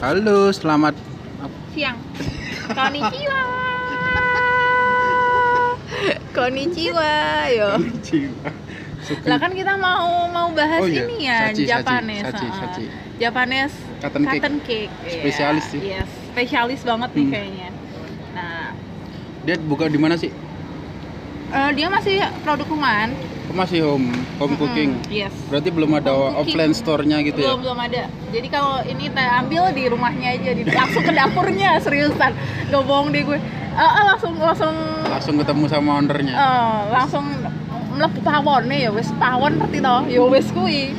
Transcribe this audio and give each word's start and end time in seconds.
Halo, 0.00 0.48
selamat 0.48 0.96
siang. 1.70 1.96
Konnichiwa. 2.72 3.40
Konnichiwa, 6.32 7.12
yo. 7.52 7.68
Suki. 9.00 9.26
Lah 9.26 9.38
kan 9.40 9.52
kita 9.52 9.74
mau 9.76 10.28
mau 10.28 10.48
bahas 10.52 10.82
Oh 10.82 10.88
iya, 10.88 11.04
ini 11.04 11.16
ya, 11.24 11.38
saji, 11.48 11.64
saji, 11.64 11.70
Japanes. 11.70 12.22
saji, 12.22 12.46
ah. 12.46 12.56
saji. 12.58 12.84
Japanes 13.16 13.72
Cotton 14.00 14.22
cake. 14.24 14.40
cake. 14.64 14.90
iya. 15.04 15.20
Spesialis 15.20 15.64
sih. 15.68 15.80
Yes, 15.80 16.10
spesialis 16.32 16.80
banget 16.84 17.10
nih 17.12 17.24
Hmm. 17.24 17.32
kayaknya. 17.32 17.68
Nah, 18.36 18.66
Dia 19.44 19.56
buka 19.56 19.88
di 19.88 19.96
mana 19.96 20.16
sih? 20.16 20.30
eh, 21.50 21.70
dia 21.72 21.86
masih 21.88 22.16
produk 22.40 22.68
rumahan. 22.68 23.10
Oh, 23.50 23.56
masih 23.56 23.82
home 23.82 24.06
home 24.38 24.54
Mm-mm, 24.54 24.62
cooking. 24.62 24.90
Yes. 25.10 25.34
Berarti 25.50 25.68
belum 25.68 25.90
ada 25.92 26.14
Home 26.14 26.38
offline 26.38 26.70
store-nya 26.70 27.18
gitu 27.20 27.34
ya? 27.36 27.50
belum 27.50 27.66
belum 27.66 27.78
ada. 27.80 28.06
Jadi 28.30 28.46
kalau 28.46 28.78
ini 28.84 29.10
kita 29.10 29.24
ambil 29.42 29.62
di 29.74 29.84
rumahnya 29.84 30.28
aja 30.30 30.50
di 30.54 30.62
langsung 30.64 31.02
ke 31.02 31.10
dapurnya 31.10 31.74
seriusan. 31.84 32.30
Gak 32.70 32.82
bohong 32.86 33.10
deh 33.10 33.26
gue. 33.26 33.38
Eh, 33.70 34.04
langsung 34.06 34.38
langsung. 34.38 34.70
Langsung 35.02 35.34
ketemu 35.36 35.64
sama 35.66 35.98
ownernya. 35.98 36.30
eh, 36.30 36.78
langsung 36.92 37.26
mlebu 37.90 38.22
pawon 38.22 38.70
ya 38.70 38.88
wis 38.88 39.10
pawon 39.18 39.58
ngerti 39.58 39.78
to 39.78 39.96
ya 40.06 40.22
wis 40.24 40.46
kuwi. 40.48 40.94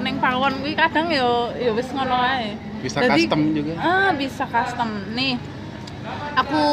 Ning 0.00 0.16
pawon 0.16 0.56
kuwi 0.58 0.72
kadang 0.72 1.12
ya 1.12 1.28
ya 1.54 1.70
wis 1.70 1.92
ngono 1.92 2.16
ae. 2.16 2.56
Bisa 2.80 3.04
Jadi- 3.04 3.28
custom 3.28 3.52
juga. 3.52 3.72
ah 3.76 4.16
bisa 4.16 4.48
custom. 4.48 4.88
Nih 5.12 5.36
aku 6.34 6.64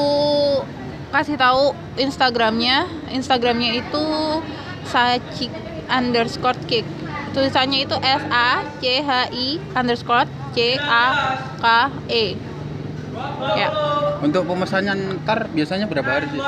kasih 1.11 1.35
tahu 1.35 1.75
instagramnya. 1.97 2.87
Instagramnya 3.09 3.75
itu 3.77 4.03
sachik 4.91 5.51
underscore 5.87 6.59
cake 6.67 6.87
tulisannya 7.31 7.87
itu 7.87 7.95
s 7.95 8.23
a 8.27 8.59
c 8.83 8.99
h 8.99 9.11
i 9.31 9.47
underscore 9.71 10.27
c 10.51 10.75
a 10.77 11.05
k 11.57 11.65
e 12.11 12.25
ya 13.55 13.69
Untuk 14.21 14.45
pemesanan 14.45 15.25
ntar 15.25 15.49
biasanya 15.49 15.89
berapa 15.89 16.05
hari 16.05 16.27
sih? 16.29 16.43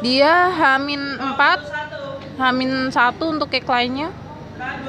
dia 0.00 0.48
hamin 0.48 0.98
4 1.36 2.40
hamin 2.40 2.70
satu 2.88 3.36
untuk 3.36 3.52
cake 3.52 3.68
lainnya 3.68 4.08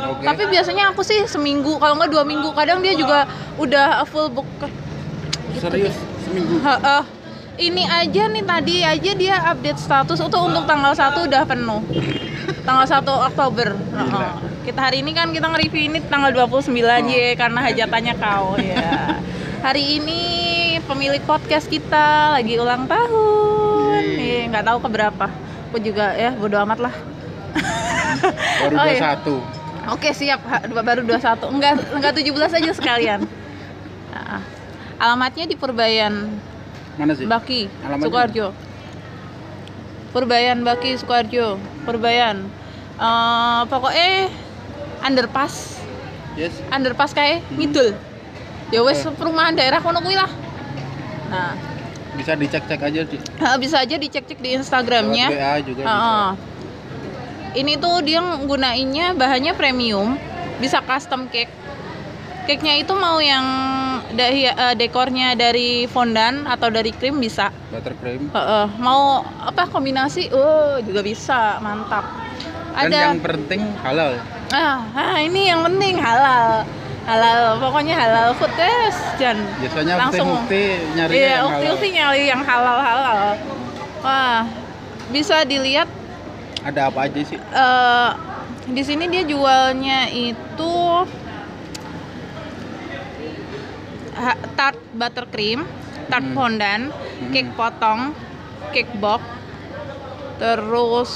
Oke. 0.07 0.23
tapi 0.23 0.47
biasanya 0.47 0.93
aku 0.93 1.03
sih 1.03 1.25
seminggu 1.27 1.75
kalau 1.81 1.99
nggak 1.99 2.09
dua 2.13 2.23
minggu 2.23 2.49
kadang 2.55 2.79
dia 2.79 2.93
juga 2.95 3.27
udah 3.59 4.05
full 4.07 4.29
book 4.31 4.47
serius 5.59 5.95
seminggu. 6.25 6.59
Heeh. 6.59 7.03
Ini 7.53 7.83
aja 7.85 8.23
nih 8.33 8.43
tadi 8.43 8.75
aja 8.81 9.11
dia 9.13 9.35
update 9.53 9.77
status 9.77 10.17
itu 10.17 10.39
untuk 10.41 10.65
tanggal 10.65 10.89
1 10.89 11.29
udah 11.29 11.43
penuh. 11.45 11.81
Tanggal 12.63 12.85
1 12.87 13.03
Oktober. 13.03 13.67
Heeh. 13.75 14.31
Kita 14.63 14.79
hari 14.79 15.03
ini 15.03 15.11
kan 15.11 15.31
kita 15.31 15.51
nge-review 15.51 15.91
ini 15.91 15.99
tanggal 16.07 16.31
29 16.31 16.71
ya 17.11 17.35
karena 17.35 17.59
hajatannya 17.59 18.13
kau 18.15 18.55
ya. 18.55 19.19
Hari 19.67 19.99
ini 19.99 20.21
pemilik 20.83 21.23
podcast 21.23 21.67
kita 21.67 22.35
lagi 22.35 22.59
ulang 22.59 22.83
tahun. 22.83 24.03
Iya, 24.03 24.51
nggak 24.51 24.65
tahu 24.67 24.77
keberapa. 24.83 25.27
Aku 25.71 25.79
juga 25.79 26.15
ya 26.15 26.35
bodo 26.35 26.59
amat 26.67 26.79
lah. 26.83 26.95
Baru 28.63 28.75
Oh, 28.75 28.83
dua 28.83 28.91
iya. 28.91 28.99
satu. 29.15 29.35
Oke 29.91 30.15
siap 30.15 30.39
baru 30.63 31.03
21 31.03 31.43
enggak 31.59 31.75
enggak 31.91 32.13
17 32.15 32.59
aja 32.59 32.71
sekalian. 32.71 33.19
Alamatnya 35.03 35.43
di 35.43 35.59
Purbayan 35.59 36.39
Mana 36.95 37.11
sih? 37.17 37.27
Baki, 37.27 37.67
Alamatnya? 37.83 38.07
Sukoharjo. 38.07 38.47
Purbayan 40.13 40.61
Baki, 40.61 40.93
Sukoharjo. 40.95 41.57
Purbayan. 41.83 42.45
Eh, 42.95 43.61
pokoknya 43.65 44.29
underpass, 45.01 45.81
Yes. 46.33 46.53
underpass 46.69 47.11
kayak 47.11 47.41
ngidul. 47.51 47.97
Ya 48.69 48.81
wes 48.81 49.01
Oke. 49.03 49.17
perumahan 49.17 49.53
daerah 49.53 49.81
kono 49.81 49.99
kuwi 49.99 50.15
lah. 50.15 50.29
Nah, 51.29 51.53
Bisa 52.13 52.37
dicek-cek 52.37 52.77
aja 52.77 53.01
di 53.03 53.17
eh, 53.17 53.57
bisa 53.57 53.81
aja 53.81 53.97
dicek-cek 53.97 54.37
di 54.37 54.53
Instagramnya. 54.53 55.33
WA 55.33 55.53
juga 55.65 55.81
bisa. 55.81 55.97
Heeh. 55.97 56.29
Ini 57.53 57.73
tuh 57.77 58.05
dia 58.05 58.21
nggunainnya 58.21 59.13
bahannya 59.13 59.53
premium, 59.53 60.13
bisa 60.57 60.77
custom 60.81 61.25
cake. 61.27 61.49
Cake-nya 62.45 62.77
itu 62.77 62.93
mau 62.93 63.17
yang 63.17 63.41
da- 64.13 64.31
eh, 64.31 64.75
dekornya 64.75 65.33
dari 65.33 65.85
fondant 65.85 66.45
atau 66.45 66.69
dari 66.69 66.89
krim 66.89 67.17
bisa. 67.17 67.49
Buttercream. 67.69 68.29
Heeh, 68.29 68.65
mau 68.77 69.01
apa 69.39 69.65
kombinasi? 69.65 70.29
Oh, 70.29 70.77
juga 70.79 71.01
bisa, 71.01 71.57
mantap. 71.59 72.05
Dan 72.73 72.89
Ada 72.89 72.97
yang 73.07 73.19
penting 73.19 73.61
halal. 73.79 74.17
ah, 74.49 74.81
ah, 74.91 75.17
ini 75.17 75.45
yang 75.45 75.61
penting 75.63 75.97
halal. 75.97 76.65
Halal, 77.03 77.59
pokoknya 77.59 77.99
halal 77.99 78.31
food 78.33 78.47
test 78.55 78.95
dan 79.19 79.35
Biasanya 79.59 79.99
Langsung. 79.99 80.39
ukti 80.39 80.63
nyari 80.95 81.11
iya, 81.13 81.27
yang 81.35 81.51
halal. 81.51 81.71
ukti 81.75 81.87
nyari 81.91 82.23
yang 82.25 82.41
halal-halal. 82.41 83.19
Wah, 83.99 84.47
bisa 85.11 85.43
dilihat 85.43 85.91
Ada 86.63 86.87
apa 86.87 87.05
aja 87.05 87.19
sih? 87.21 87.35
eh 87.35 88.09
di 88.63 88.79
sini 88.79 89.11
dia 89.11 89.27
jualnya 89.27 90.07
itu 90.07 90.73
tart 94.55 94.77
buttercream, 94.93 95.65
tart 96.07 96.25
Hmm. 96.25 96.35
fondant, 96.35 96.83
cake 97.33 97.51
potong, 97.57 98.13
cake 98.71 98.93
box, 98.97 99.21
terus 100.37 101.11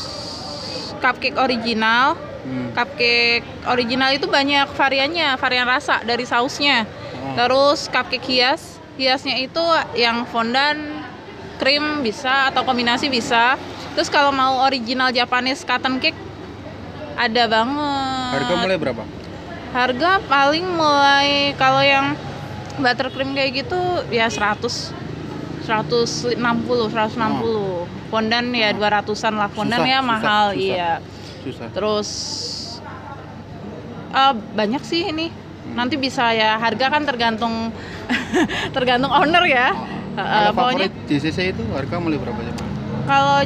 cupcake 1.01 1.37
original. 1.37 2.17
Hmm. 2.47 2.71
Cupcake 2.71 3.43
original 3.67 4.15
itu 4.15 4.25
banyak 4.29 4.71
variannya, 4.71 5.35
varian 5.35 5.67
rasa 5.67 5.99
dari 6.07 6.23
sausnya. 6.23 6.87
Oh. 6.87 7.35
Terus 7.35 7.91
cupcake 7.91 8.23
hias, 8.23 8.79
hiasnya 8.95 9.35
itu 9.43 9.61
yang 9.99 10.23
fondant, 10.29 10.79
krim 11.59 12.05
bisa 12.05 12.47
atau 12.49 12.63
kombinasi 12.63 13.09
bisa. 13.11 13.59
Terus 13.97 14.07
kalau 14.13 14.29
mau 14.29 14.63
original 14.63 15.09
Japanese 15.09 15.65
cotton 15.65 15.97
cake 15.97 16.17
ada 17.17 17.49
banget. 17.49 18.33
Harga 18.37 18.55
mulai 18.61 18.77
berapa? 18.77 19.03
Harga 19.73 20.11
paling 20.29 20.65
mulai 20.69 21.51
kalau 21.57 21.81
yang 21.81 22.13
buttercream 22.77 23.33
kayak 23.33 23.65
gitu 23.65 23.79
ya 24.13 24.29
100 24.29 24.93
160 25.67 26.39
160. 26.39 26.95
Fondant 28.07 28.47
ya 28.55 28.71
200-an 28.71 29.33
lah. 29.35 29.49
Fondant 29.51 29.83
Susah, 29.83 29.91
ya 29.91 29.99
susah, 29.99 30.07
mahal, 30.07 30.45
susah. 30.55 30.63
iya. 30.63 30.91
Susah. 31.43 31.67
Terus 31.75 32.09
eh, 34.15 34.33
banyak 34.55 34.83
sih 34.87 35.11
ini. 35.11 35.27
Nanti 35.75 35.99
bisa 35.99 36.31
ya 36.31 36.55
harga 36.55 36.87
kan 36.87 37.03
tergantung 37.03 37.75
tergantung 38.75 39.11
owner 39.11 39.43
ya. 39.43 39.75
Kalau 40.15 40.51
pokoknya 40.55 40.87
JCC 41.05 41.53
itu 41.53 41.61
harga 41.75 42.01
mulai 42.01 42.17
berapa 42.17 42.41
ya? 42.41 42.53
kalau 43.07 43.39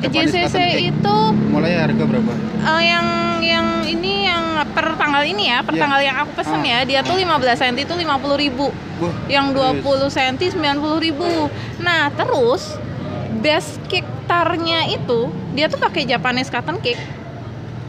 JCC 0.00 0.56
itu 0.88 1.16
Mulai 1.48 1.74
harga 1.80 2.02
berapa? 2.02 2.32
eh, 2.60 2.82
yang 2.84 3.06
yang 3.40 3.66
ini 3.82 4.26
yang 4.26 4.44
per 4.68 4.94
tanggal 4.94 5.22
ini 5.22 5.48
ya, 5.48 5.58
per 5.60 5.74
Iya. 5.74 5.82
tanggal 5.82 6.00
yang 6.00 6.16
aku 6.18 6.30
pesen 6.34 6.60
Ah. 6.60 6.64
ya, 6.64 6.78
dia 6.84 7.00
tuh 7.00 7.14
15 7.14 7.56
cm 7.56 7.76
itu 7.80 7.94
50.000 7.96 8.36
ribu 8.36 8.66
Wah, 8.98 9.10
yang 9.26 9.50
serius. 9.50 9.82
20 9.82 10.06
cm 10.08 10.34
90.000 10.54 10.98
ribu 11.00 11.26
Nah, 11.78 12.10
terus 12.10 12.78
best 13.38 13.78
cake 13.86 14.06
tarnya 14.24 14.86
itu 14.86 15.30
dia 15.52 15.66
tuh 15.66 15.78
pakai 15.78 16.04
Japanese 16.04 16.46
cotton 16.48 16.78
cake. 16.78 17.00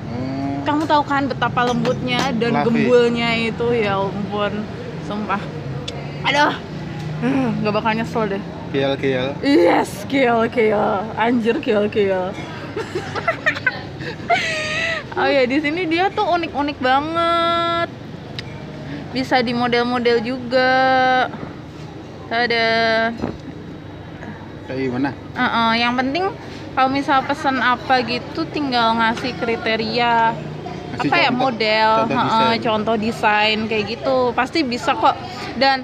Oh, 0.08 0.62
Kamu 0.62 0.86
tahu 0.86 1.04
kan 1.04 1.26
betapa 1.26 1.62
lembutnya 1.64 2.32
dan 2.32 2.54
Fluffy. 2.56 2.66
gembulnya 2.86 3.30
itu 3.36 3.66
ya 3.76 3.98
ampun, 3.98 4.64
sumpah. 5.04 5.42
Aduh, 6.24 6.54
nggak 7.60 7.74
bakal 7.74 7.92
nyesel 7.92 8.24
deh. 8.28 8.44
GL-GL. 8.70 9.28
Yes, 9.42 10.06
kill 10.06 10.46
kill, 10.48 10.78
anjir 11.16 11.58
kill 11.58 11.86
kill. 11.88 12.30
oh 15.14 15.28
ya 15.28 15.44
di 15.44 15.58
sini 15.58 15.86
dia 15.86 16.08
tuh 16.10 16.26
unik-unik 16.28 16.78
banget. 16.78 17.90
Bisa 19.10 19.42
di 19.42 19.52
model-model 19.52 20.22
juga. 20.22 20.72
Ada. 22.30 22.70
Kayak 24.64 24.80
gimana? 24.86 25.10
Uh-uh, 25.34 25.72
yang 25.74 25.98
penting 25.98 26.30
kalau 26.72 26.90
misal 26.90 27.26
pesen 27.26 27.58
apa 27.58 28.06
gitu 28.06 28.46
tinggal 28.46 28.94
ngasih 28.96 29.34
kriteria 29.36 30.38
Ngasih 30.90 31.10
apa 31.10 31.16
ya 31.18 31.26
contoh- 31.28 31.42
model, 31.42 31.90
contoh 32.06 32.22
desain. 32.22 32.62
contoh 32.62 32.96
desain 32.96 33.58
kayak 33.66 33.86
gitu 33.90 34.18
pasti 34.32 34.60
bisa 34.62 34.94
kok 34.94 35.18
dan 35.58 35.82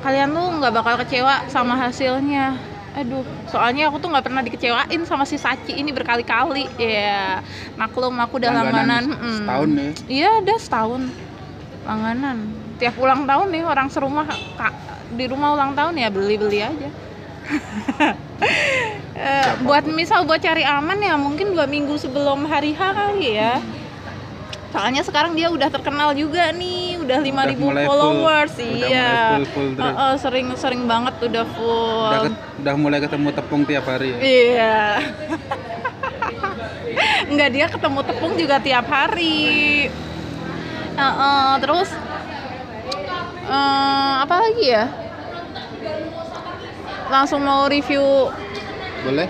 kalian 0.00 0.30
tuh 0.30 0.46
nggak 0.62 0.72
bakal 0.74 0.94
kecewa 1.02 1.46
sama 1.50 1.74
hasilnya. 1.74 2.58
Aduh, 2.98 3.22
soalnya 3.46 3.86
aku 3.92 4.02
tuh 4.02 4.10
nggak 4.10 4.26
pernah 4.26 4.42
dikecewain 4.42 5.00
sama 5.06 5.22
si 5.22 5.38
Sachi 5.38 5.78
ini 5.78 5.94
berkali-kali. 5.94 6.66
Ya, 6.80 7.44
maklum 7.78 8.16
aku 8.18 8.42
udah 8.42 8.50
langganan. 8.50 9.14
mm. 9.14 9.36
Setahun 9.44 9.68
ya. 9.70 9.90
Iya, 10.08 10.30
udah 10.42 10.56
setahun 10.58 11.02
langganan. 11.86 12.36
Tiap 12.78 12.94
ulang 12.98 13.26
tahun 13.26 13.48
nih 13.54 13.62
orang 13.66 13.88
serumah 13.90 14.26
kak, 14.58 14.74
di 15.14 15.24
rumah 15.26 15.54
ulang 15.54 15.72
tahun 15.74 15.94
ya 15.98 16.08
beli-beli 16.10 16.60
aja. 16.62 16.88
Eh, 19.18 19.50
buat 19.66 19.82
misal 19.82 20.22
buat 20.22 20.38
cari 20.38 20.62
aman 20.62 20.94
ya 21.02 21.18
mungkin 21.18 21.50
dua 21.50 21.66
minggu 21.66 21.98
sebelum 21.98 22.46
hari 22.46 22.70
H 22.70 22.80
kali 22.94 23.34
ya. 23.34 23.58
Soalnya 24.70 25.02
sekarang 25.02 25.34
dia 25.34 25.50
udah 25.50 25.66
terkenal 25.66 26.14
juga 26.14 26.54
nih, 26.54 26.87
udah 27.08 27.18
5000 27.18 27.58
mulai 27.58 27.82
full. 27.82 27.88
followers 27.88 28.52
Udah 28.54 28.68
iya 28.84 29.12
full- 29.32 29.48
full 29.48 29.68
sering 30.18 30.46
sering 30.54 30.82
banget 30.84 31.14
udah 31.18 31.44
full 31.48 32.06
Udah, 32.06 32.20
udah 32.58 32.74
mulai 32.76 32.98
ketemu 33.00 33.28
tepung 33.32 33.62
tiap 33.64 33.84
hari 33.84 34.08
ya. 34.10 34.18
Iya. 34.20 34.78
Enggak 37.28 37.48
dia 37.50 37.66
ketemu 37.66 37.98
tepung 38.02 38.32
juga 38.34 38.56
tiap 38.58 38.86
hari. 38.86 39.86
Heeh, 40.94 41.48
terus 41.58 41.88
eh, 43.46 44.14
apa 44.18 44.34
lagi 44.38 44.64
ya? 44.66 44.84
Langsung 47.08 47.40
mau 47.40 47.64
review 47.66 48.28
Boleh? 49.00 49.26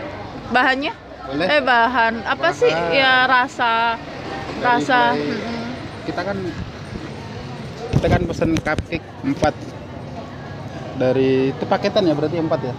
bahannya? 0.50 0.92
Boleh. 1.28 1.46
Eh 1.46 1.60
bahan 1.60 2.14
apa 2.24 2.48
sih? 2.50 2.68
Bahan. 2.68 2.90
Ya 2.90 3.14
rasa 3.24 3.72
Dari 3.94 4.64
rasa. 4.64 4.98
mulai-. 5.12 5.56
Kita 6.04 6.20
kan 6.24 6.36
kita 7.98 8.14
kan 8.14 8.22
pesen 8.30 8.54
cupcake 8.54 9.06
4 9.26 9.34
dari 11.02 11.50
itu 11.50 11.64
paketan 11.66 12.06
ya 12.06 12.14
berarti 12.14 12.38
4 12.38 12.46
ya. 12.62 12.74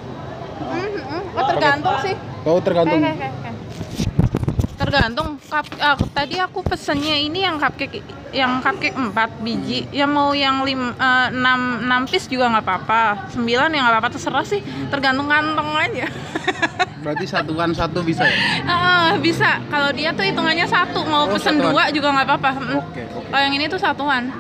Mm-mm. 0.59 1.21
Oh 1.35 1.43
tergantung 1.43 1.95
sih. 1.99 2.15
Oh 2.47 2.59
tergantung. 2.63 2.99
Hei, 3.03 3.15
hei, 3.15 3.31
hei. 3.43 3.53
Tergantung. 4.79 5.27
Cup, 5.43 5.65
ah, 5.81 5.99
tadi 6.15 6.39
aku 6.39 6.63
pesennya 6.63 7.19
ini 7.19 7.43
yang 7.43 7.59
cupcake 7.59 7.99
yang 8.31 8.63
cupcake 8.63 8.95
4 8.95 9.11
biji. 9.43 9.91
Yang 9.91 10.11
mau 10.11 10.31
yang 10.31 10.63
lim, 10.63 10.95
eh, 10.95 11.27
6, 11.35 11.83
6 11.83 12.07
piece 12.07 12.31
juga 12.31 12.47
nggak 12.55 12.63
apa-apa. 12.63 13.03
9 13.35 13.43
ya 13.75 13.79
nggak 13.83 13.93
apa-apa 13.99 14.09
terserah 14.15 14.47
sih. 14.47 14.63
Tergantung 14.87 15.27
kantong 15.27 15.69
aja. 15.75 16.07
Berarti 17.03 17.25
satuan 17.27 17.71
satu 17.71 18.03
bisa 18.03 18.23
ya? 18.23 18.39
Ah, 18.63 19.11
bisa. 19.19 19.59
Kalau 19.67 19.91
dia 19.91 20.15
tuh 20.15 20.23
hitungannya 20.23 20.63
satu. 20.63 21.03
Mau 21.03 21.27
Oh, 21.27 21.35
pesen 21.35 21.59
satuan. 21.59 21.71
dua 21.71 21.83
juga 21.91 22.07
nggak 22.15 22.27
apa-apa. 22.27 22.51
Mm. 22.55 22.75
Oke, 22.77 23.01
oke. 23.09 23.27
Kalau 23.31 23.43
yang 23.43 23.55
ini 23.55 23.65
tuh 23.67 23.79
satuan. 23.79 24.31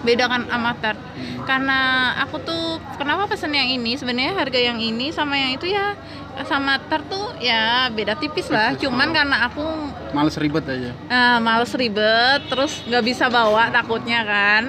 Beda 0.00 0.24
kan 0.26 0.48
amater. 0.48 0.96
Karena 1.42 1.78
aku 2.18 2.40
tuh 2.40 2.64
kenapa 2.94 3.26
pesen 3.26 3.50
yang 3.50 3.68
ini? 3.68 3.94
Sebenarnya 3.94 4.32
harga 4.32 4.56
yang 4.56 4.78
ini 4.78 5.10
sama 5.10 5.34
yang 5.34 5.54
itu 5.54 5.66
ya 5.66 5.92
sama 6.40 6.80
ter 6.80 7.04
tuh 7.04 7.36
ya 7.36 7.88
beda 7.88 8.16
tipis 8.16 8.48
lah. 8.48 8.72
Tipis, 8.72 8.86
Cuman 8.86 9.08
oh. 9.08 9.12
karena 9.12 9.36
aku 9.44 9.64
Males 10.10 10.36
ribet 10.36 10.64
aja. 10.64 10.90
eh, 10.90 11.36
males 11.38 11.72
ribet, 11.72 12.40
terus 12.46 12.80
nggak 12.82 13.04
bisa 13.04 13.28
bawa 13.28 13.68
takutnya 13.68 14.24
kan. 14.24 14.62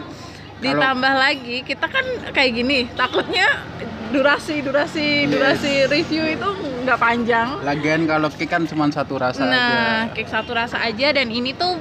Ditambah 0.59 1.13
lagi 1.15 1.63
kita 1.63 1.87
kan 1.87 2.03
kayak 2.29 2.51
gini, 2.53 2.85
takutnya 2.91 3.47
durasi 4.11 4.59
durasi 4.59 5.23
Yes. 5.23 5.31
durasi 5.31 5.71
review 5.87 6.23
itu 6.29 6.49
nggak 6.83 6.99
panjang. 6.99 7.47
Lagian 7.63 8.03
kalau 8.03 8.27
cake 8.27 8.45
kan 8.45 8.67
cuma 8.67 8.85
satu 8.87 9.15
rasa 9.15 9.41
Nah, 9.41 9.55
aja. 10.05 10.13
cake 10.13 10.27
satu 10.27 10.51
rasa 10.51 10.77
aja 10.77 11.07
dan 11.11 11.29
ini 11.29 11.55
tuh 11.55 11.79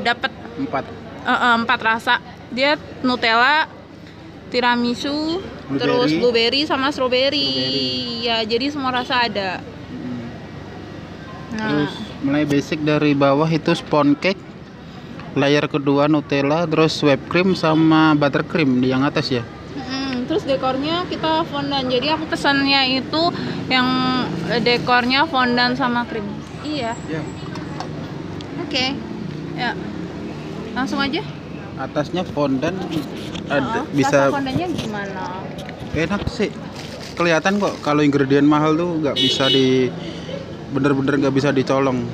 dapat 0.00 0.32
Empat. 0.56 0.88
Eh, 1.20 1.28
eh, 1.28 1.54
empat 1.54 1.80
rasa 1.80 2.16
dia 2.48 2.74
Nutella 3.00 3.66
tiramisu 4.46 5.42
Blueberry. 5.66 5.78
terus 5.80 6.10
blueberry 6.12 6.60
sama 6.62 6.88
strawberry. 6.88 7.42
Strawberry. 7.42 8.22
ya 8.22 8.36
jadi 8.42 8.66
semua 8.68 8.92
rasa 8.92 9.22
ada 9.22 9.58
Hmm. 9.86 10.26
nah 11.52 11.68
Terus 11.68 11.92
mulai 12.20 12.44
basic 12.44 12.78
dari 12.80 13.12
bawah 13.12 13.46
itu 13.46 13.70
spoon 13.72 14.14
cake, 14.14 14.38
layer 15.32 15.64
kedua 15.64 16.06
Nutella, 16.06 16.64
terus 16.64 16.98
whipped 17.00 17.26
cream 17.26 17.52
sama 17.52 18.12
buttercream 18.12 18.78
di 18.78 18.88
yang 18.88 19.02
atas 19.02 19.30
ya. 19.30 19.42
mm, 19.72 20.26
terus 20.26 20.42
dekornya 20.42 21.04
kita 21.04 21.44
fondant 21.44 21.86
jadi 21.86 22.14
aku 22.14 22.26
pesannya 22.26 22.96
itu 22.96 23.22
yang 23.66 23.86
eh, 24.48 24.58
dekornya 24.58 25.24
fondant 25.24 25.74
sama 25.74 26.02
krim 26.04 26.24
iya 26.62 26.94
Ya. 27.06 27.22
oke 28.58 28.84
ya 29.54 29.70
langsung 30.72 30.98
aja 30.98 31.20
Atasnya 31.76 32.24
fondant 32.24 32.76
Heeh, 32.80 33.52
ada 33.52 33.84
bisa 33.92 34.32
fondannya 34.32 34.66
gimana 34.72 35.44
enak 35.92 36.22
sih. 36.28 36.50
Kelihatan 37.16 37.56
kok 37.56 37.80
kalau 37.80 38.00
ingredient 38.00 38.44
mahal 38.44 38.76
tuh 38.76 39.00
nggak 39.00 39.16
bisa 39.16 39.48
di 39.48 39.88
bener-bener 40.72 41.20
nggak 41.20 41.34
bisa 41.34 41.52
dicolong. 41.52 42.04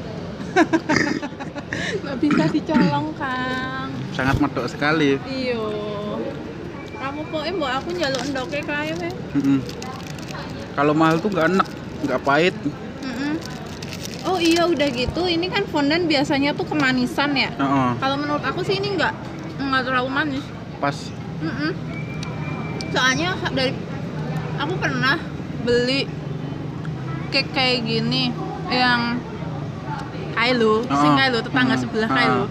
nggak 2.03 2.19
bisa 2.21 2.45
dicolong 2.53 3.07
kang 3.17 3.89
Sangat 4.13 4.37
medok 4.39 4.69
sekali. 4.69 5.17
iyo 5.25 5.65
kamu 6.93 7.21
kok 7.27 7.43
eh 7.43 7.53
mbak 7.57 7.73
aku 7.83 7.89
njaluk 7.97 8.23
endoke 8.23 8.61
kae 8.63 8.93
weh 8.95 9.13
Mm-mm. 9.35 9.59
Kalau 10.73 10.93
mahal 10.95 11.17
tuh 11.19 11.29
nggak 11.29 11.49
enak, 11.53 11.69
nggak 12.07 12.21
pahit. 12.23 12.55
Oh 14.23 14.39
iya 14.39 14.71
udah 14.71 14.87
gitu, 14.95 15.27
ini 15.27 15.51
kan 15.51 15.67
fondant 15.67 16.07
biasanya 16.07 16.55
tuh 16.55 16.63
kemanisan 16.63 17.35
ya. 17.35 17.51
Heeh. 17.59 17.91
Kalau 17.99 18.17
menurut 18.17 18.45
aku 18.47 18.63
sih 18.63 18.79
ini 18.79 18.95
nggak 18.95 19.11
nggak 19.73 19.85
terlalu 19.89 20.11
manis. 20.13 20.45
Pas. 20.77 20.97
Mm-mm. 21.41 21.73
Soalnya 22.93 23.33
dari 23.51 23.73
aku 24.61 24.75
pernah 24.77 25.17
beli 25.65 26.05
cake 27.33 27.51
kayak 27.57 27.79
gini 27.83 28.29
yang 28.69 29.17
Kailo, 30.33 30.85
Oh, 30.85 30.97
sing 31.01 31.13
Kailo 31.17 31.39
tetangga 31.41 31.77
hmm, 31.77 31.83
sebelah 31.83 32.09
ah. 32.09 32.17
Kailo. 32.17 32.45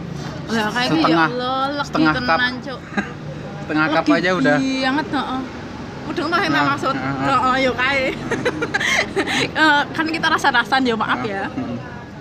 Lah 0.50 0.68
kayak 0.73 0.89
gitu 0.91 1.09
ya 1.12 1.18
Allah, 1.27 1.62
legi 1.71 1.88
setengah 1.88 2.13
tenan, 2.18 2.53
Cuk. 2.62 2.79
Setengah 3.62 3.85
cup 3.88 4.06
aja 4.09 4.29
udah. 4.33 4.57
banget, 4.57 5.07
heeh. 5.13 5.41
Udah 6.01 6.25
mah 6.27 6.41
enak 6.41 6.51
Nah, 6.51 6.65
maksud. 6.73 6.95
ah, 6.97 7.06
ah. 7.06 7.23
Heeh, 7.29 7.56
yuk 7.69 7.75
kae. 7.77 8.06
Eh, 9.41 9.81
kan 9.94 10.06
kita 10.07 10.27
rasa-rasan 10.31 10.81
ya, 10.85 10.95
maaf 10.95 11.21
ya. 11.21 11.50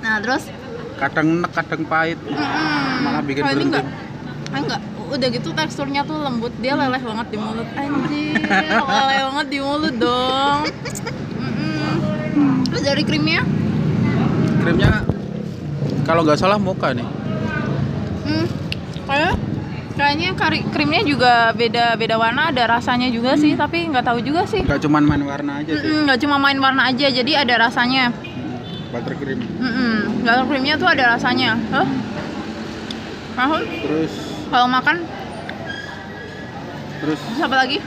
Nah, 0.00 0.18
terus 0.20 0.48
Kadang 0.96 1.40
enak, 1.40 1.50
kadang 1.52 1.82
pahit. 1.88 2.18
Mm-mm. 2.20 3.04
Malah 3.04 3.22
bikin 3.24 3.42
berhenti. 3.44 3.80
Enggak, 4.50 4.78
ah, 4.78 4.80
enggak. 4.80 4.80
Udah 5.10 5.28
gitu 5.28 5.48
teksturnya 5.50 6.02
tuh 6.02 6.18
lembut, 6.18 6.54
dia 6.58 6.74
leleh 6.74 6.98
banget 6.98 7.26
di 7.30 7.38
mulut. 7.38 7.68
Anjir, 7.74 8.34
leleh 8.94 9.18
banget 9.26 9.46
di 9.48 9.58
mulut 9.58 9.94
dong. 9.96 10.58
Mm-mm. 11.34 12.66
Terus 12.70 12.82
dari 12.82 13.02
krimnya, 13.02 13.42
Krimnya 14.60 15.02
kalau 16.04 16.22
nggak 16.22 16.38
salah 16.38 16.58
muka 16.58 16.92
nih. 16.92 17.06
hmm, 18.26 18.46
kayak 19.04 19.34
kayaknya 19.96 20.30
kari- 20.32 20.66
krimnya 20.70 21.02
juga 21.02 21.50
beda 21.50 21.96
beda 21.96 22.14
warna, 22.14 22.54
ada 22.54 22.70
rasanya 22.70 23.10
juga 23.10 23.34
sih, 23.34 23.54
tapi 23.54 23.90
nggak 23.90 24.04
tahu 24.04 24.22
juga 24.22 24.46
sih. 24.46 24.62
Nggak 24.62 24.82
cuman 24.84 25.02
main 25.02 25.22
warna 25.22 25.52
aja 25.58 25.74
sih. 25.74 25.90
Nggak 26.06 26.18
cuma 26.22 26.36
main 26.38 26.58
warna 26.58 26.86
aja, 26.86 27.06
jadi 27.10 27.42
ada 27.42 27.66
rasanya. 27.66 28.14
Mm, 28.14 28.94
Buttercream. 28.94 29.40
Dalam 30.22 30.44
krimnya 30.46 30.74
tuh 30.76 30.86
ada 30.86 31.18
rasanya. 31.18 31.58
Mahal? 33.34 33.62
Terus 33.64 34.12
Kalau 34.50 34.66
makan, 34.66 35.06
terus 37.00 37.20
apa 37.38 37.56
lagi? 37.56 37.78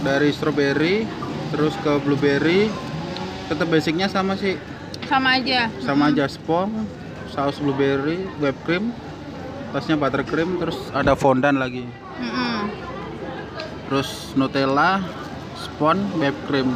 dari 0.00 0.32
strawberry 0.32 1.04
terus 1.50 1.76
ke 1.76 1.92
blueberry 2.00 2.72
tetap 3.46 3.68
basicnya 3.68 4.08
sama 4.08 4.32
sih 4.32 4.56
Sama 5.04 5.36
aja. 5.36 5.68
sama 5.78 6.08
aja 6.08 6.24
spong 6.24 6.88
saus 7.28 7.60
blueberry 7.60 8.16
whipped 8.40 8.64
cream 8.64 8.96
tasnya 9.70 10.00
buttercream 10.00 10.56
terus 10.56 10.80
ada 10.90 11.12
fondant 11.12 11.52
lagi 11.54 11.84
Mm-mm. 12.16 12.72
terus 13.84 14.32
nutella 14.32 15.04
spon 15.54 16.00
whipped 16.16 16.48
cream 16.48 16.72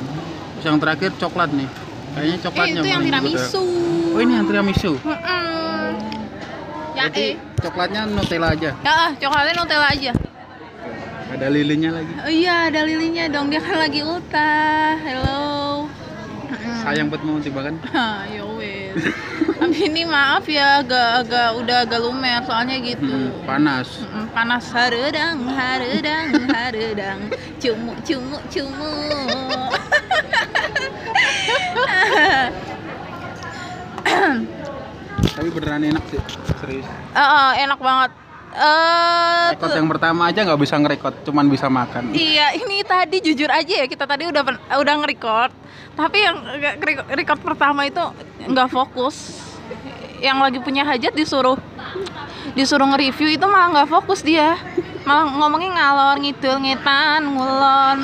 terus 0.53 0.64
yang 0.67 0.76
terakhir 0.76 1.11
coklat 1.17 1.49
nih 1.49 1.69
kayaknya 2.12 2.37
Eh 2.37 2.43
coklatnya 2.43 2.76
itu 2.76 2.88
yang 2.91 3.00
ya. 3.00 3.09
tiramisu. 3.09 3.62
oh 4.12 4.21
ini 4.21 4.33
yang 4.35 4.45
tiramisu 4.45 4.93
Mm-mm. 5.00 5.17
Ya 5.17 5.44
jadi 7.05 7.27
eh. 7.35 7.61
coklatnya 7.61 8.07
nutella 8.07 8.49
aja 8.53 8.71
Ya 8.81 8.97
coklatnya 9.17 9.53
Nutella 9.57 9.89
aja. 9.91 10.13
ada 11.35 11.47
lilinnya 11.51 11.91
lagi 11.91 12.13
Oh 12.23 12.31
iya, 12.31 12.71
ada 12.71 12.87
lilinya 12.87 13.27
dong. 13.27 13.51
Dia 13.51 13.59
kan 13.59 13.77
lagi 13.77 14.01
ultah. 14.01 14.95
Hello. 15.03 15.91
Sayang 16.87 17.11
buat 17.11 17.27
mau 17.27 17.43
tiba 17.43 17.61
kan 17.61 17.75
ya 18.31 18.45
wes. 18.55 19.03
Tapi 19.59 19.89
ini 19.89 20.07
maaf 20.07 20.45
ya, 20.47 20.79
agak 20.79 21.27
agak 21.27 21.49
udah 21.59 21.77
agak 21.83 21.99
lumer 21.99 22.39
soalnya 22.47 22.77
gitu. 22.79 23.03
Mm, 23.03 23.43
panas 23.43 23.89
Mm-mm, 23.99 24.31
panas 24.31 24.65
haredang, 24.71 25.43
haredang, 25.51 26.27
haredang. 26.53 27.19
Cumu, 27.59 27.97
cumu, 28.07 28.39
cumu. 28.47 28.93
tapi 35.35 35.49
beneran 35.50 35.83
enak 35.85 36.05
sih 36.09 36.21
serius 36.57 36.87
Ah, 37.11 37.21
ah, 37.21 37.50
enak 37.57 37.79
banget. 37.79 38.11
Eh, 38.55 39.47
rekod 39.50 39.75
yang 39.75 39.91
pertama 39.91 40.31
aja 40.31 40.47
nggak 40.47 40.61
bisa 40.62 40.79
ngerekod 40.79 41.14
cuman 41.26 41.50
bisa 41.50 41.67
makan 41.67 42.14
Iya, 42.14 42.55
ini 42.55 42.87
tadi 42.87 43.19
jujur 43.21 43.50
aja 43.50 43.83
ya 43.83 43.87
kita 43.91 44.07
tadi 44.07 44.31
udah 44.31 44.47
udah 44.73 44.95
nge-record, 44.97 45.50
tapi 45.93 46.23
yang 46.23 46.38
record 47.11 47.43
pertama 47.43 47.83
itu 47.83 47.99
nggak 48.47 48.71
fokus. 48.71 49.43
Yang 50.23 50.38
lagi 50.38 50.59
punya 50.62 50.87
hajat 50.87 51.12
disuruh 51.12 51.59
disuruh 52.55 52.87
nge-review 52.87 53.35
itu 53.35 53.43
malah 53.43 53.75
nggak 53.75 53.91
fokus 53.91 54.23
dia. 54.23 54.55
Malah 55.03 55.35
ngomongnya 55.35 55.75
ngalor 55.75 56.17
ngidul 56.23 56.57
ngetan 56.62 57.35
ngulon 57.35 57.99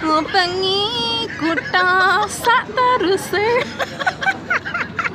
ngupengi 0.00 0.82
kuta 1.36 2.24
sak 2.24 2.64
terus 2.66 3.28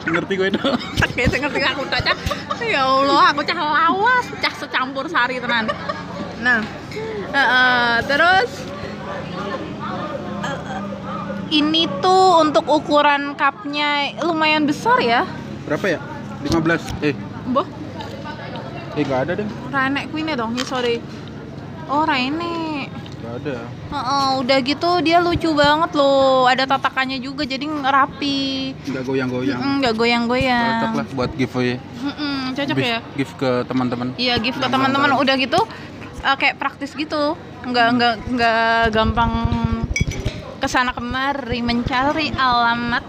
ngerti 0.10 0.34
gue 0.36 0.48
itu 0.50 0.64
Kayak 1.18 1.40
ngerti 1.42 1.60
aku 1.64 1.84
cah. 1.90 2.16
Ya 2.64 2.84
Allah, 2.84 3.32
aku 3.32 3.42
cah 3.42 3.58
lawas, 3.58 4.26
cah 4.38 4.54
secampur 4.56 5.08
sari 5.08 5.38
tenan. 5.38 5.70
Nah, 6.38 6.62
eh, 7.32 7.96
terus 8.06 8.50
eh, 10.44 10.82
ini 11.54 11.88
tuh 12.00 12.44
untuk 12.44 12.66
ukuran 12.68 13.34
cupnya 13.34 14.14
lumayan 14.22 14.68
besar 14.68 15.00
ya. 15.00 15.24
Berapa 15.66 15.98
ya? 15.98 16.00
15. 16.44 16.92
Eh, 17.02 17.16
Boh, 17.48 17.66
eh 18.94 19.02
nggak 19.02 19.20
ada 19.26 19.32
deh. 19.40 19.48
renek 19.68 20.12
kuine 20.12 20.34
dong, 20.34 20.54
ya 20.54 20.64
sorry. 20.64 21.00
Oh, 21.88 22.04
renek. 22.04 22.87
Nggak 23.28 23.44
ada. 23.44 23.58
Heeh, 23.92 24.28
udah 24.40 24.58
gitu 24.64 24.90
dia 25.04 25.20
lucu 25.20 25.52
banget 25.52 25.92
loh. 26.00 26.48
Ada 26.48 26.64
tatakannya 26.64 27.20
juga 27.20 27.44
jadi 27.44 27.68
rapi. 27.68 28.72
Nggak 28.88 29.04
goyang-goyang. 29.04 29.60
Mm, 29.60 29.74
nggak 29.84 29.94
goyang-goyang. 30.00 30.72
Cocok 30.80 30.96
lah 30.96 31.06
buat 31.12 31.32
giveaway. 31.36 31.76
Mm-mm, 31.76 32.56
cocok 32.56 32.76
Gift- 32.80 32.88
ya. 32.88 33.00
Gift 33.20 33.34
ke 33.36 33.52
teman-teman. 33.68 34.08
Iya, 34.16 34.40
gift 34.40 34.64
ke 34.64 34.68
teman-teman 34.72 35.12
udah 35.20 35.36
gitu 35.36 35.60
eh, 36.24 36.36
kayak 36.40 36.56
praktis 36.56 36.96
gitu. 36.96 37.36
Nggak 37.68 37.88
nggak 38.00 38.14
nggak 38.32 38.82
gampang 38.96 39.32
ke 40.64 40.68
sana 40.72 40.96
kemari 40.96 41.60
mencari 41.60 42.32
alamat. 42.32 43.04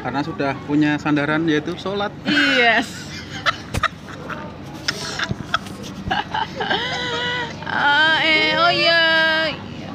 Karena 0.00 0.20
sudah 0.24 0.56
punya 0.64 0.96
sandaran 0.96 1.44
yaitu 1.44 1.76
sholat. 1.76 2.16
Yes. 2.56 2.88
Eh, 7.64 8.16
eh, 8.24 8.52
oh 8.60 8.72
iya, 8.72 9.02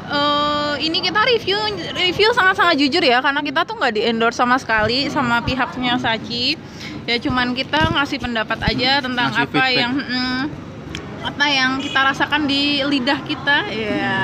Eh, 0.09 0.73
ini 0.89 1.05
kita 1.05 1.21
review 1.21 1.57
review 1.93 2.33
sangat-sangat 2.33 2.81
jujur 2.81 3.05
ya 3.05 3.21
karena 3.21 3.45
kita 3.45 3.61
tuh 3.61 3.77
nggak 3.77 3.93
di 3.93 4.01
endorse 4.09 4.41
sama 4.41 4.57
sekali 4.57 5.05
sama 5.13 5.37
pihaknya 5.45 6.01
Sachi. 6.01 6.57
Ya 7.05 7.21
cuman 7.21 7.53
kita 7.53 7.93
ngasih 7.93 8.17
pendapat 8.17 8.57
aja 8.65 9.05
tentang 9.05 9.29
Ngasih 9.33 9.45
apa 9.45 9.53
feedback. 9.53 9.77
yang 9.77 9.93
mm, 9.93 10.41
apa 11.29 11.45
yang 11.45 11.71
kita 11.77 11.99
rasakan 12.01 12.41
di 12.49 12.81
lidah 12.81 13.19
kita. 13.21 13.57
Ya. 13.69 14.21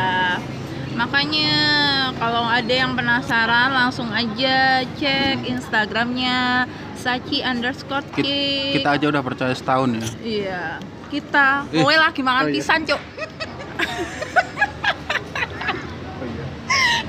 Makanya 0.98 1.54
kalau 2.18 2.48
ada 2.48 2.72
yang 2.74 2.98
penasaran 2.98 3.70
langsung 3.70 4.10
aja 4.10 4.82
cek 4.96 5.44
Instagramnya 5.46 6.66
Sachi 6.96 7.46
underscore 7.46 8.02
Kita, 8.16 8.74
kita 8.82 8.90
aja 8.98 9.06
udah 9.12 9.22
percaya 9.22 9.54
setahun 9.54 10.02
ya. 10.02 10.08
Iya, 10.26 10.64
kita. 11.14 11.70
Eh, 11.70 11.84
Kowe 11.84 11.94
lagi 11.94 12.26
makan 12.26 12.48
oh 12.48 12.50
iya. 12.50 12.56
pisan, 12.58 12.82
iya. 12.90 12.98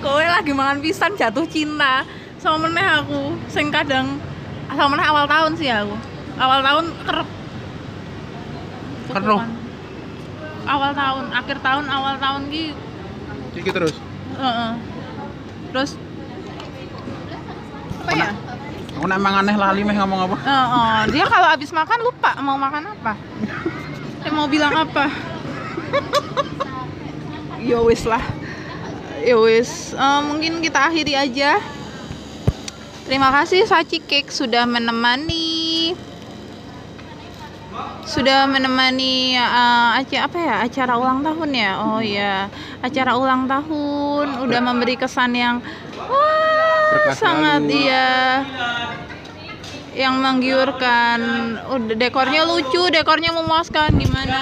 Kowe 0.07 0.23
lagi 0.23 0.55
makan 0.55 0.79
pisan 0.79 1.19
jatuh 1.19 1.43
cinta 1.51 2.07
sama 2.39 2.71
meneh 2.71 2.87
aku. 3.03 3.35
Sing 3.51 3.75
kadang 3.75 4.23
sama 4.71 4.95
meneh 4.95 5.03
awal 5.03 5.27
tahun 5.27 5.59
sih 5.59 5.67
aku. 5.67 5.99
Awal 6.39 6.63
tahun 6.63 6.85
kerep. 7.03 7.29
Kerep? 9.11 9.43
Awal 10.67 10.91
tahun, 10.95 11.25
akhir 11.35 11.59
tahun, 11.59 11.85
awal 11.91 12.15
tahun 12.23 12.43
ki 12.55 12.65
Kiki 13.59 13.71
terus. 13.75 13.99
heeh. 14.39 14.73
Terus 15.75 15.91
apa 18.07 18.13
ya? 18.15 18.31
Aku 18.95 19.11
nak 19.11 19.19
emang 19.19 19.35
aneh 19.43 19.57
lali 19.59 19.83
meh 19.83 19.97
ngomong 19.99 20.31
apa? 20.31 20.37
Heeh, 20.39 20.99
dia 21.19 21.25
kalau 21.27 21.51
habis 21.51 21.75
makan 21.75 21.99
lupa 22.07 22.31
mau 22.47 22.55
makan 22.55 22.95
apa. 22.95 23.19
Saya 24.23 24.31
mau 24.31 24.47
bilang 24.47 24.71
apa? 24.71 25.11
ya 27.59 27.83
wis 27.83 28.07
lah. 28.07 28.23
Ya 29.27 29.35
wis, 29.43 29.91
Eh, 29.91 30.21
mungkin 30.23 30.63
kita 30.63 30.87
akhiri 30.87 31.19
aja. 31.19 31.59
Terima 33.11 33.35
kasih 33.35 33.67
Sachi 33.67 33.99
Cake 33.99 34.31
sudah 34.31 34.63
menemani. 34.71 35.99
Sudah 38.07 38.47
menemani 38.47 39.35
eh, 39.35 39.89
acara 39.99 40.31
apa 40.31 40.39
ya 40.39 40.55
acara 40.63 40.95
ulang 40.95 41.27
tahun 41.27 41.51
ya? 41.59 41.73
Oh 41.83 41.99
ya 41.99 42.47
acara 42.79 43.19
ulang 43.19 43.51
tahun. 43.51 44.47
Udah 44.47 44.61
memberi 44.63 44.95
kesan 44.95 45.35
yang 45.35 45.59
wah 46.07 47.11
sangat 47.19 47.67
iya. 47.67 48.47
Yang 49.91 50.15
menggiurkan. 50.23 51.19
Udah 51.67 51.99
dekornya 51.99 52.47
lucu 52.47 52.95
dekornya 52.95 53.35
memuaskan. 53.35 53.91
Gimana? 53.91 54.39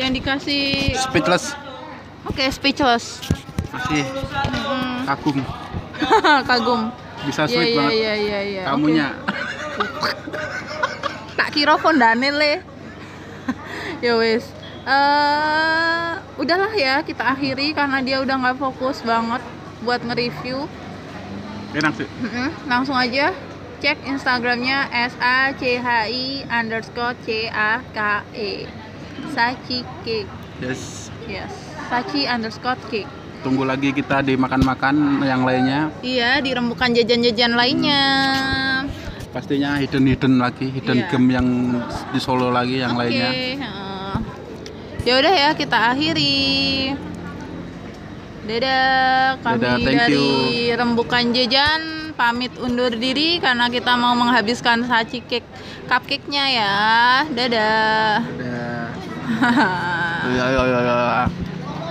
Yang 0.00 0.10
dikasih 0.24 0.96
Speechless. 0.96 1.52
oke 2.28 2.44
speechless 2.52 3.20
Masih 3.70 4.02
kagum. 5.06 5.38
kagum 6.50 6.80
Bisa 7.20 7.44
Iya, 7.44 7.52
sweet 7.52 7.66
iya, 7.66 7.76
banget. 7.76 7.92
iya, 7.92 8.12
iya, 8.16 8.40
iya. 8.42 8.62
Kamunya. 8.64 9.08
Oke. 9.76 10.12
tak 11.38 11.48
kira 11.52 11.74
fondane 11.76 12.28
le 12.30 12.52
ya 14.04 14.12
wes 14.16 14.44
eh 14.82 16.10
udahlah 16.36 16.72
ya 16.72 17.00
kita 17.00 17.32
akhiri 17.32 17.72
karena 17.72 18.00
dia 18.00 18.16
udah 18.18 18.36
nggak 18.38 18.56
fokus 18.56 19.00
banget 19.00 19.40
buat 19.80 20.00
nge-review 20.00 20.64
Enak 21.70 21.92
sih. 21.94 22.08
Mm-mm, 22.18 22.50
langsung 22.66 22.96
aja 22.96 23.30
cek 23.78 24.02
instagramnya 24.04 24.90
s 24.90 25.14
a 25.16 25.54
c 25.54 25.78
h 25.78 25.88
i 26.08 26.24
underscore 26.44 27.14
c 27.22 27.46
a 27.46 27.78
k 27.92 27.98
e 28.34 28.50
sachi 29.30 29.84
cake 30.02 30.28
Yes. 30.60 31.08
yes 31.24 31.52
sachi 31.88 32.24
underscore 32.26 32.76
cake 32.88 33.08
Tunggu 33.40 33.64
lagi 33.64 33.88
kita 33.90 34.20
di 34.20 34.36
makan-makan 34.36 35.24
yang 35.24 35.42
lainnya. 35.42 35.88
iya 36.00 36.38
di 36.38 36.52
rembukan 36.52 36.92
jajan-jajan 36.92 37.56
lainnya 37.56 38.02
Pastinya 39.30 39.78
hidden 39.78 40.04
hidden 40.04 40.34
lagi, 40.36 40.68
hidden 40.68 40.96
Iya. 40.98 41.08
game 41.08 41.28
yang 41.30 41.46
di 42.10 42.18
Solo 42.18 42.50
lagi 42.50 42.82
yang 42.82 42.92
Oke, 42.92 43.06
lainnya. 43.06 43.30
ya 45.00 45.12
udah 45.16 45.32
ya 45.32 45.50
kita 45.54 45.94
akhiri. 45.94 46.92
Dadah, 48.42 49.38
kami 49.38 49.56
Dadah, 49.56 49.76
thank 49.78 49.98
dari 50.02 50.18
you. 50.66 50.74
Rembukan 50.74 51.30
Jajan 51.30 51.82
pamit 52.12 52.50
undur 52.58 52.90
diri 52.90 53.38
karena 53.38 53.70
kita 53.70 53.94
mau 53.94 54.12
menghabiskan 54.12 54.82
saci 54.82 55.22
cake 55.22 55.46
cupcake-nya 55.86 56.44
ya. 56.50 56.74
Dadah. 57.30 58.18
Udah. 58.26 58.82
Ya, 60.28 60.46
ya, 60.50 60.62
ya, 60.66 60.80
ya. 60.82 60.98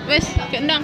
Wes, 0.06 0.28
kendang. 0.52 0.84